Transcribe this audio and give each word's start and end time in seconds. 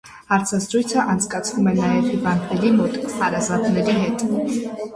Հարցազրույց 0.29 0.93
անցկացվում 1.01 1.69
էր 1.73 1.77
նաև 1.83 2.09
հիվանդների 2.13 2.73
մոտ 2.81 2.99
հարազատների 3.21 3.97
հետ։ 4.03 4.29